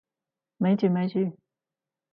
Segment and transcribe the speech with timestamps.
[0.57, 1.37] 咪住咪住！